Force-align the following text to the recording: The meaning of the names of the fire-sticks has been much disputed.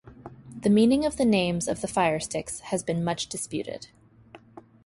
The 0.63 0.71
meaning 0.71 1.05
of 1.05 1.17
the 1.17 1.25
names 1.25 1.67
of 1.67 1.81
the 1.81 1.87
fire-sticks 1.87 2.61
has 2.61 2.81
been 2.81 3.03
much 3.03 3.27
disputed. 3.27 3.89